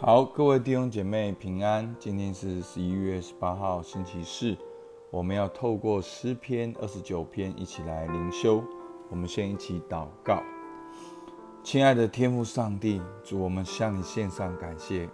[0.00, 1.92] 好，各位弟兄姐妹平安。
[1.98, 4.56] 今天是十一月十八号，星期四。
[5.10, 8.62] 我们要透过诗篇二十九篇一起来灵修。
[9.10, 10.40] 我们先一起祷告。
[11.64, 15.08] 亲爱的天父上帝，主，我们向你献上感谢。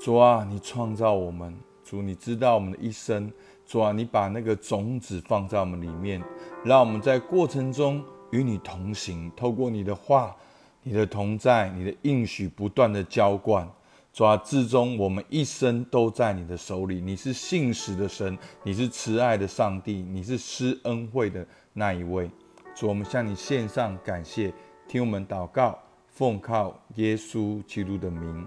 [0.00, 3.32] 主啊，你创造我们，主，你知道我们的一生。
[3.64, 6.20] 主啊，你把那个种子放在我们里面，
[6.64, 8.02] 让我们在过程中
[8.32, 9.30] 与你同行。
[9.36, 10.34] 透过你的话、
[10.82, 13.70] 你的同在、你的应许，不断的浇灌。
[14.14, 17.00] 主啊，至终我们一生都在你的手里。
[17.00, 22.30] 你是信实的神，你是慈爱的上帝，你是施恩惠的那一位。
[22.76, 24.54] 主，我们向你献上感谢，
[24.86, 25.76] 听我们祷告，
[26.06, 28.46] 奉靠耶稣基督的名，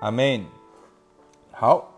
[0.00, 0.44] 阿门。
[1.50, 1.92] 好，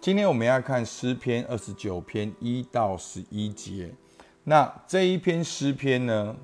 [0.00, 3.92] 今天我们要看诗篇二十九篇一到十一节。
[4.44, 6.36] 那这一篇诗篇呢，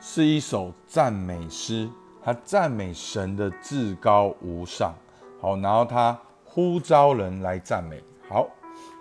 [0.00, 1.90] 是一首赞美诗。
[2.32, 4.94] 他赞美神的至高无上，
[5.40, 8.00] 好，然后他呼召人来赞美。
[8.28, 8.46] 好，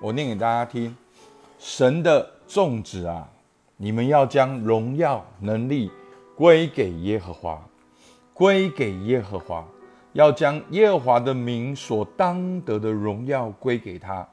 [0.01, 0.97] 我念给大家听：
[1.59, 3.29] 神的众子啊，
[3.77, 5.91] 你们要将荣耀能力
[6.35, 7.63] 归给耶和华，
[8.33, 9.63] 归给耶和华，
[10.13, 14.27] 要将耶和华的名所当得的荣耀归给他，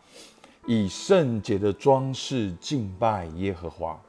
[0.67, 4.01] 以圣洁的装饰敬拜耶和华。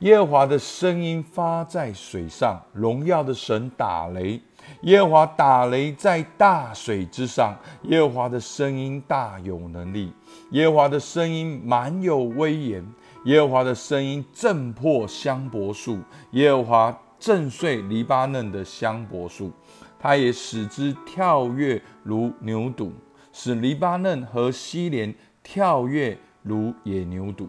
[0.00, 4.38] 耶和华的声音发在水上，荣耀的神打雷。
[4.82, 10.12] 耶和华打雷在大水之上，耶和华的声音大有能力。
[10.50, 12.86] 耶和华的声音满有威严。
[13.24, 15.98] 耶和华的声音震破香柏树，
[16.32, 19.50] 耶和华震碎黎巴嫩的香柏树，
[19.98, 22.92] 他也使之跳跃如牛犊，
[23.32, 27.48] 使黎巴嫩和西连跳跃如野牛犊。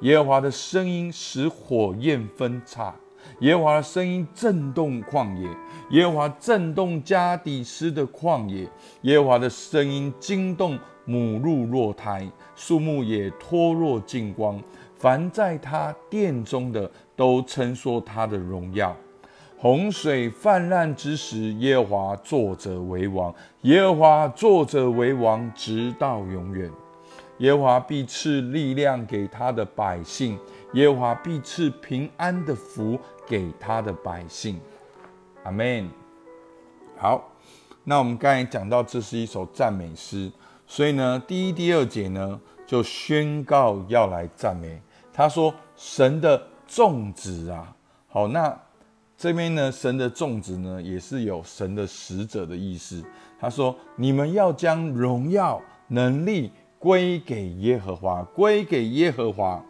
[0.00, 2.94] 耶和华的声音使火焰分叉，
[3.40, 5.48] 耶和华的声音震动旷野，
[5.90, 8.68] 耶和华震动加底斯的旷野，
[9.02, 14.62] 耶和华的声音惊动母鹿落胎，树木也脱落净光，
[14.96, 18.96] 凡在他殿中的都称说他的荣耀。
[19.56, 26.70] 洪水泛滥之时，耶和华坐着为王，耶和华坐着为王，直到永远。
[27.38, 30.36] 耶和华必赐力量给他的百姓，
[30.72, 34.60] 耶和华必赐平安的福给他的百姓。
[35.44, 35.88] 阿门。
[36.96, 37.30] 好，
[37.84, 40.30] 那我们刚才讲到，这是一首赞美诗，
[40.66, 44.82] 所以呢，第一、第二节呢，就宣告要来赞美。
[45.12, 47.72] 他说：“神的种子啊，
[48.08, 48.60] 好，那
[49.16, 53.00] 这边呢，神的种子呢，也是有神的使者的意思。
[53.38, 59.62] 他说：你们要将荣耀、能力。”归给耶和华，归给耶和华，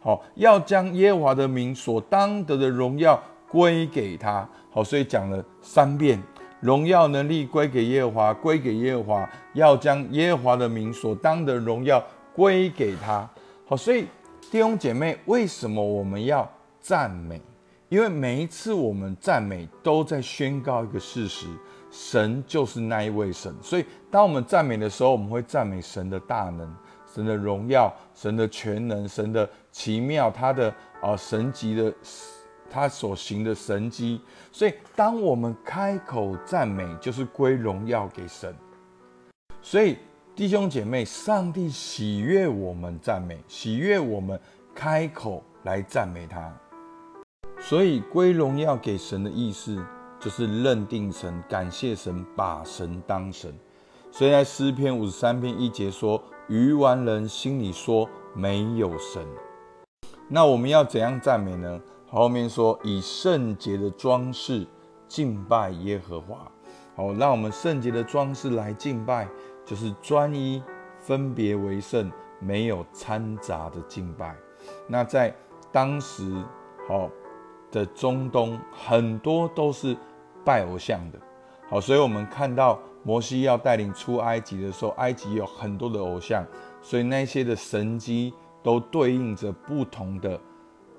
[0.00, 4.48] 好，要将耶和华的名所当得的荣耀归给他。
[4.70, 6.22] 好，所以讲了三遍，
[6.60, 12.02] 荣耀能力归给耶和华，归给耶和华，要将耶和华的名所当的荣耀
[12.34, 13.28] 归给他。
[13.66, 14.06] 好，所以
[14.50, 16.50] 弟兄姐妹，为什么我们要
[16.80, 17.40] 赞美？
[17.88, 21.46] 因为每一次我们赞美，都在宣告一个事实。
[21.90, 26.74] 神就是那一位神，所以当我们赞美的时候，我们会赞美神的大能、
[27.14, 31.94] 神的荣耀、神的全能、神的奇妙、他的啊神级的
[32.68, 34.20] 他所行的神迹。
[34.52, 38.54] 所以当我们开口赞美，就是归荣耀给神。
[39.62, 39.96] 所以
[40.34, 44.38] 弟兄姐妹，上帝喜悦我们赞美，喜悦我们
[44.74, 46.52] 开口来赞美他。
[47.58, 49.82] 所以归荣耀给神的意思。
[50.18, 53.52] 就是认定神，感谢神，把神当神。
[54.10, 59.24] 所以在诗篇五十三篇一节说：“愚顽人心里说没有神。”
[60.28, 61.80] 那我们要怎样赞美呢？
[62.08, 64.66] 后面说：“以圣洁的装饰
[65.06, 66.50] 敬拜耶和华。”
[66.96, 69.28] 好，让我们圣洁的装饰来敬拜，
[69.66, 70.62] 就是专一、
[70.98, 72.10] 分别为圣，
[72.40, 74.34] 没有掺杂的敬拜。
[74.88, 75.36] 那在
[75.70, 76.32] 当时，
[76.88, 77.10] 好。
[77.76, 79.94] 的中东很多都是
[80.42, 81.18] 拜偶像的，
[81.68, 86.42] 好，所以我们看到摩西要带领出埃及的时候，埃及有很多的偶像，
[86.80, 88.32] 所以那些的神迹
[88.62, 90.40] 都对应着不同的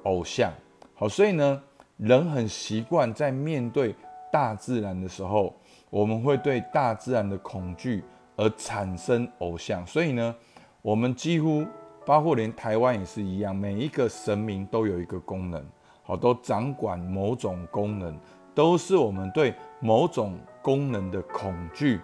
[0.03, 0.53] 偶像，
[0.93, 1.59] 好，所以呢，
[1.97, 3.95] 人很习惯在面对
[4.31, 5.55] 大自然的时候，
[5.89, 8.03] 我们会对大自然的恐惧
[8.35, 10.35] 而产生偶像，所以呢，
[10.83, 11.65] 我们几乎
[12.05, 15.65] 包括连台湾也是一样，每一个神明都有一个功能。
[16.07, 18.17] 好多掌管某种功能，
[18.55, 21.99] 都是我们对某种功能的恐惧。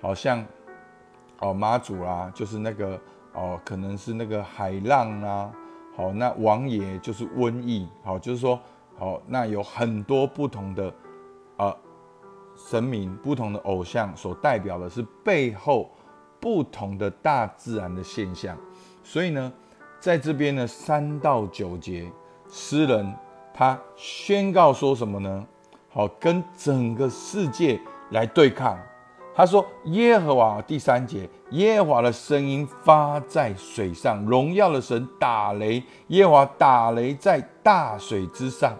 [0.00, 0.46] 好像
[1.40, 2.98] 哦妈祖啦，就是那个
[3.32, 5.52] 哦，可能是那个海浪啊。
[5.96, 7.88] 好，那王爷就是瘟疫。
[8.04, 8.60] 好，就是说
[8.96, 10.94] 好，那有很多不同的
[11.56, 11.76] 啊
[12.56, 15.90] 神明、不同的偶像所代表的是背后
[16.38, 18.56] 不同的大自然的现象。
[19.02, 19.52] 所以呢，
[19.98, 22.08] 在这边呢，三到九节，
[22.48, 23.12] 诗人
[23.58, 25.44] 他宣告说什么呢？
[25.90, 27.76] 好，跟整个世界
[28.10, 28.78] 来对抗。
[29.34, 38.76] 他说：“耶和华第三节，耶和华的声音发在水上，荣耀的神打雷，耶和华打雷在大水之上。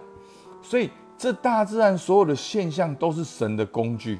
[0.61, 4.17] 所以，这大自然所有的现象都是神的工具。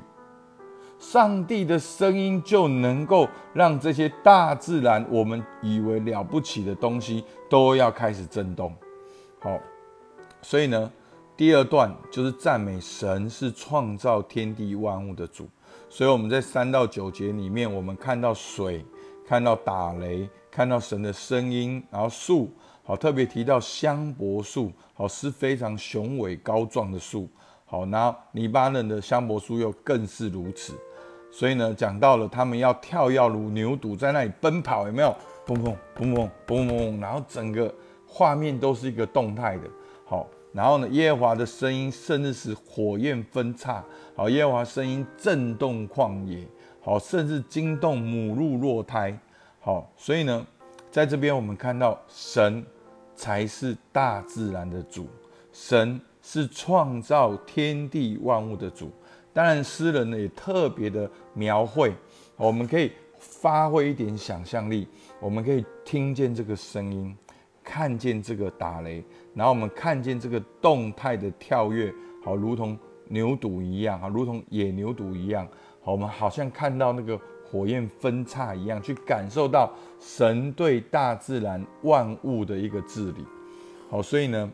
[0.98, 8.74] 上帝的声音就能够让这些大自然我们以为了不起的东西都要开始震动。
[9.40, 9.58] 好，
[10.42, 10.92] 所以呢，
[11.38, 15.48] 第二段就是赞美神是创造天地万物的主。”
[15.90, 18.86] 所以我们在三到九节里面，我们看到水，
[19.28, 22.52] 看到打雷，看到神的声音，然后树，
[22.84, 27.28] 好特别提到香柏树，好是非常雄伟高壮的树，
[27.66, 30.74] 好，然后黎巴嫩的香柏树又更是如此。
[31.32, 35.16] 所以呢，讲到了他们要跳跃如牛犊在那里奔跑，有没有？
[35.48, 37.74] 砰砰砰砰砰砰，然后整个
[38.06, 39.64] 画面都是一个动态的，
[40.10, 40.28] 好。
[40.52, 43.86] 然后呢，耶和华的声音甚至是火焰分叉，
[44.16, 46.44] 好，耶和华声音震动旷野，
[46.82, 49.16] 好，甚至惊动母鹿落胎，
[49.60, 50.44] 好，所以呢，
[50.90, 52.66] 在这边我们看到神
[53.16, 55.08] 才是大自然的主，
[55.54, 58.90] 神是创造天地万物的主。
[59.32, 61.94] 当然，诗人呢也特别的描绘，
[62.36, 64.88] 我们可以发挥一点想象力，
[65.22, 67.16] 我们可以听见这个声音。
[67.62, 69.04] 看见这个打雷，
[69.40, 72.78] 然后我们看见这个动态的跳跃，好，如同
[73.08, 75.48] 牛犊一样，好，如同野牛犊一样，
[75.82, 77.18] 好，我们好像看到那个
[77.50, 83.26] 火焰分叉一样，去感受到神对大自然万物的一个治理，
[83.90, 84.52] 好，所以呢，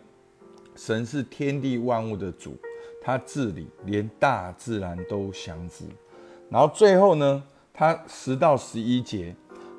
[0.75, 2.55] 神是天地万物的主，
[3.01, 5.85] 他治理连大自然都降服，
[6.47, 7.43] 然后最后呢，
[7.73, 9.35] 他十到十一节。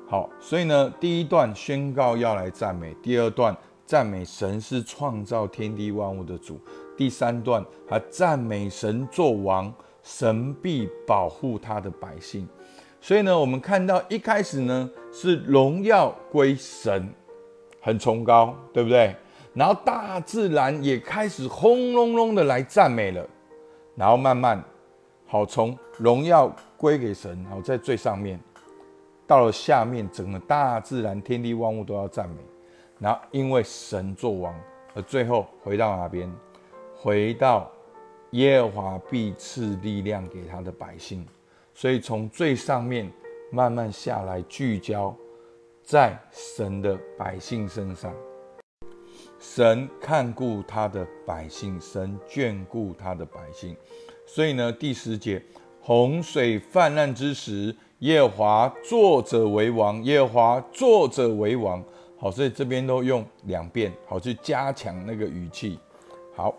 [0.09, 3.53] 好，所以呢，第一段宣告要来赞美，第二段
[3.87, 6.59] 赞美神是创造天地万物的主，
[6.97, 9.73] 第三段还赞美神作王，
[10.03, 12.45] 神必保护他的百姓。
[12.99, 17.09] 所以呢，我们看到一开始呢是荣耀归神，
[17.79, 19.15] 很崇高，对不对？
[19.53, 23.25] 然后大自然也开始轰隆隆的来赞美了，
[23.95, 24.61] 然后慢慢
[25.25, 28.37] 好从荣耀归给神，好在最上面。
[29.25, 32.35] 到了下面，整个大自然、天地万物都要赞美。
[32.99, 34.53] 然后因为神作王，
[34.95, 36.31] 而最后回到哪边？
[36.95, 37.71] 回到
[38.31, 41.25] 耶和华必赐力量给他的百姓。
[41.73, 43.11] 所以从最上面
[43.51, 45.15] 慢慢下来，聚焦
[45.83, 48.11] 在神的百姓身上。
[49.39, 53.77] 神看顾他的百姓，神眷顾他的百姓。
[54.25, 55.39] 所以呢，第十节，
[55.79, 57.75] 洪水泛滥之时。
[57.99, 61.83] 耶和华作者为王，耶和华作者为王。
[62.17, 65.79] 好，所以这边都用两遍，好去加强那个语气。
[66.35, 66.55] 好，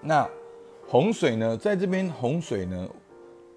[0.00, 0.28] 那
[0.88, 2.88] 洪水呢，在这边洪水呢，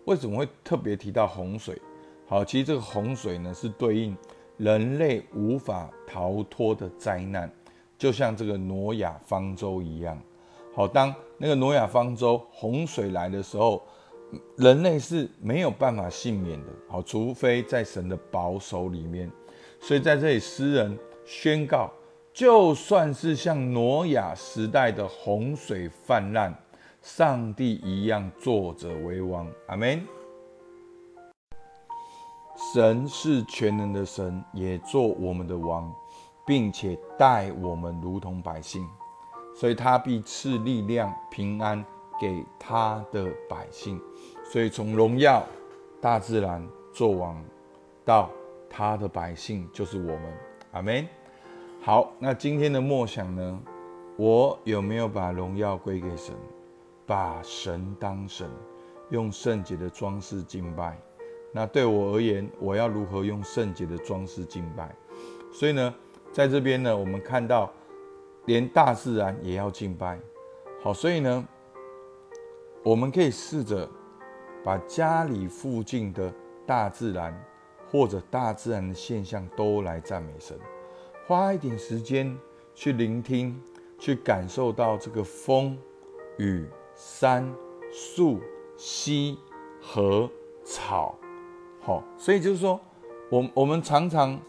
[0.06, 1.82] 为什么会特别提到洪水？
[2.28, 4.16] 好，其实这个洪水呢，是对应
[4.58, 7.52] 人类无法逃脱的灾难，
[7.98, 10.18] 就像这个挪亚方舟一样。
[10.76, 13.82] 好，当那个挪亚方舟洪水来的时候。
[14.58, 19.28] 人类是没有办法幸免的，好，除非在神的保守里面。
[19.82, 21.90] 所以在这里，诗人宣告，
[22.34, 26.54] 就算是像挪亚时代的洪水泛滥，
[27.02, 29.48] 上帝一样坐着为王。
[29.68, 30.06] 阿门。
[32.74, 35.92] 神是全能的神，也做我们的王，
[36.46, 38.86] 并且待我们如同百姓，
[39.56, 41.84] 所以他必赐力量、平安
[42.20, 44.00] 给他的百姓。
[44.52, 45.42] 所以，从荣耀
[46.02, 47.42] 大自然做王，
[48.04, 48.30] 到
[48.70, 50.34] 他的百姓就是我们，
[50.72, 51.08] 阿门。
[51.82, 53.62] 好，那今天的默想呢？
[54.18, 56.36] 我有没有把荣耀归给神，
[57.06, 58.50] 把神当神，
[59.10, 60.98] 用圣洁的装饰敬拜？
[61.52, 64.94] 那对我而言，我要如何用圣洁的装饰敬拜？
[65.52, 65.96] 所以呢，
[66.32, 67.72] 在这边呢，我们看到
[68.46, 70.20] 连大自然也要敬拜。
[70.84, 71.48] 好，所以呢，
[72.84, 73.90] 我们可以试着。
[74.62, 76.30] 把家里附近的
[76.68, 77.34] 大自然
[77.92, 80.58] 或者大自然的现象都来赞美神，
[81.28, 82.38] 花一点时间
[82.76, 83.60] 去聆听，
[83.98, 85.78] 去感受到这个风、
[86.38, 87.52] 雨、山、
[87.92, 88.40] 树、
[88.78, 89.38] 溪、
[89.82, 90.30] 河、
[90.64, 91.18] 草，
[91.82, 92.80] 好，所以就是说，
[93.30, 94.40] 我我们常常，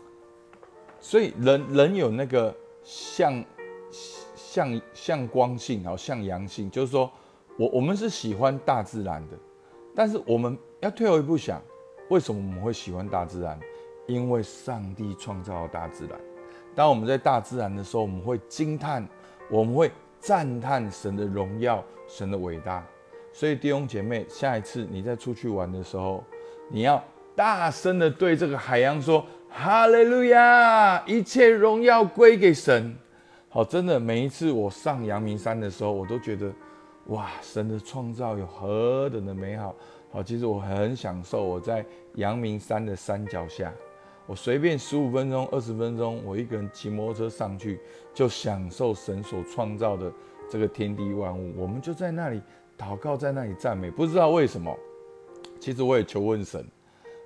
[1.00, 3.44] 所以人人有那个向
[3.90, 7.10] 向向光性，然后向阳性，就是说
[7.56, 9.36] 我我们是喜欢大自然的。
[9.94, 11.60] 但是我们要退后一步想，
[12.10, 13.58] 为什么我们会喜欢大自然？
[14.06, 16.18] 因为上帝创造了大自然。
[16.74, 19.06] 当我们在大自然的时候，我们会惊叹，
[19.48, 22.84] 我们会赞叹神的荣耀、神的伟大。
[23.32, 26.24] 所以弟兄姐妹，下一次你再出去玩的时候，
[26.68, 27.00] 你要
[27.36, 31.00] 大声的对这个海洋说：“哈利路亚！
[31.06, 32.96] 一切荣耀归给神。”
[33.48, 36.52] 好，真的，每一次我上阳明山的时候，我都觉得，
[37.06, 39.72] 哇，神的创造有何等的美好。
[40.12, 41.84] 好，其实我很享受我在
[42.16, 43.72] 阳明山的山脚下。
[44.26, 47.80] 我随便十五分钟、二十分钟，我一个人骑摩托车上去，
[48.12, 50.12] 就享受神所创造的
[50.50, 51.52] 这个天地万物。
[51.56, 52.40] 我们就在那里
[52.78, 53.90] 祷告，在那里赞美。
[53.90, 54.76] 不知道为什么，
[55.60, 56.64] 其实我也求问神。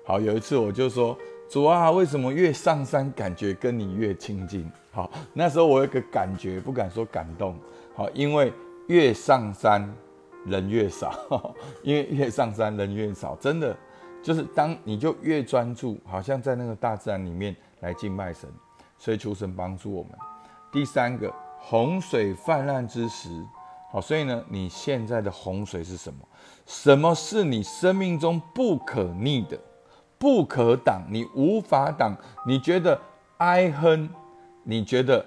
[0.05, 1.17] 好，有一次我就说
[1.49, 7.55] ：“主啊，为什么越上山感觉跟你越亲近？”好，那时候我有个感觉，不敢说感动。
[7.95, 8.53] 好，因为
[8.87, 9.91] 越上山
[10.45, 13.75] 人越少， 因为越上山人越少，真的。
[14.23, 18.49] 就是当你就越专注，好像在那个大自然里面来敬拜神，
[18.97, 20.11] 所以求神帮助我们。
[20.71, 23.29] 第三个，洪水泛滥之时，
[23.91, 26.19] 好，所以呢，你现在的洪水是什么？
[26.65, 29.55] 什么是你生命中不可逆的、
[30.17, 31.03] 不可挡？
[31.11, 32.17] 你无法挡？
[32.47, 32.99] 你觉得
[33.37, 34.09] 哀哼？
[34.63, 35.23] 你觉得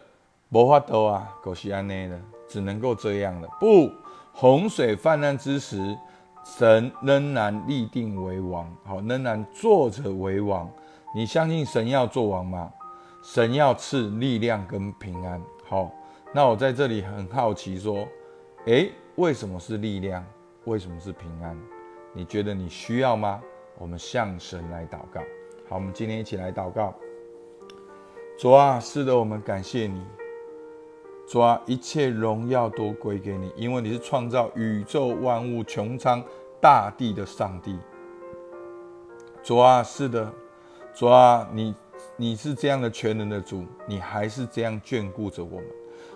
[0.48, 1.32] 无法度啊？
[1.40, 3.48] 狗西安内的，只能够这样了。
[3.60, 3.88] 不，
[4.32, 5.96] 洪水泛滥之时。
[6.44, 10.70] 神仍然立定为王，好，仍然坐着为王。
[11.14, 12.72] 你相信神要做王吗？
[13.22, 15.42] 神要赐力量跟平安。
[15.66, 15.92] 好，
[16.32, 18.08] 那我在这里很好奇，说，
[18.64, 20.24] 诶，为什么是力量？
[20.64, 21.54] 为什么是平安？
[22.14, 23.42] 你觉得你需要吗？
[23.76, 25.20] 我们向神来祷告。
[25.68, 26.94] 好，我们今天一起来祷告。
[28.38, 30.02] 主啊，是的，我们感谢你。
[31.28, 36.24] 主啊，一切荣耀都归给你，因为你是创造宇宙万物、穹苍
[36.58, 37.78] 大地的上帝。
[39.42, 40.32] 主啊，是的，
[40.94, 41.74] 主啊，你
[42.16, 45.66] 你是这样的全能的主，你还是这样眷顾着我们。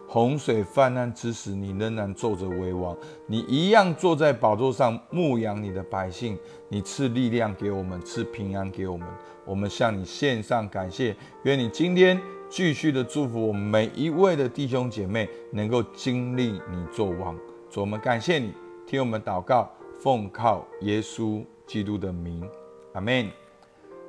[0.08, 6.38] 洪水泛滥之时，你仍然坐着为王，你一样坐在宝座上牧养你的百姓，
[6.70, 9.06] 你赐力量给我们，赐平安给我们。
[9.44, 12.18] 我们向你献上感谢，愿你今天。
[12.52, 17.34] 继续的祝福我们每一位的弟兄姐妹，能够经历你做王。
[17.70, 18.52] 主，我们感谢你，
[18.86, 22.46] 听我们祷告，奉靠耶稣基督的名，
[22.92, 23.26] 阿门。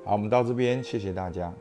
[0.04, 1.54] 好，我们到这边，谢谢大家。